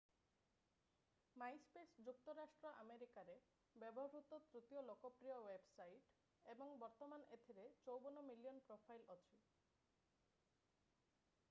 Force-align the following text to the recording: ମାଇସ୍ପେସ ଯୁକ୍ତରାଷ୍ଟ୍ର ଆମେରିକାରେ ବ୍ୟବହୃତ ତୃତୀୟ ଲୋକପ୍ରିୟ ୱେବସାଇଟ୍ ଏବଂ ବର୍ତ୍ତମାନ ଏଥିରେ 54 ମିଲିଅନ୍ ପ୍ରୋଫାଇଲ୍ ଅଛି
ମାଇସ୍ପେସ 1.41 2.05
ଯୁକ୍ତରାଷ୍ଟ୍ର 2.07 2.71
ଆମେରିକାରେ 2.83 3.35
ବ୍ୟବହୃତ 3.83 4.39
ତୃତୀୟ 4.49 4.83
ଲୋକପ୍ରିୟ 4.89 5.35
ୱେବସାଇଟ୍ 5.49 6.11
ଏବଂ 6.55 6.75
ବର୍ତ୍ତମାନ 6.87 7.31
ଏଥିରେ 7.39 7.69
54 7.91 8.27
ମିଲିଅନ୍ 8.33 8.65
ପ୍ରୋଫାଇଲ୍ 8.71 9.07
ଅଛି 9.19 9.41